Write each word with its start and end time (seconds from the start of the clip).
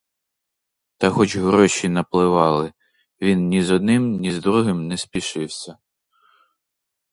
Та 0.97 1.09
хоч 1.09 1.35
гроші 1.37 1.89
напливали, 1.89 2.73
він 3.21 3.47
ні 3.47 3.63
з 3.63 3.71
одним, 3.71 4.11
ні 4.11 4.31
з 4.31 4.39
другим 4.39 4.87
не 4.87 4.97
спішився. 4.97 5.77